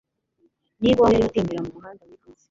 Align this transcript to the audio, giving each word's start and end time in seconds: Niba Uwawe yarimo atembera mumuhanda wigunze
Niba 0.81 0.99
Uwawe 0.99 1.13
yarimo 1.13 1.29
atembera 1.29 1.63
mumuhanda 1.65 2.01
wigunze 2.09 2.39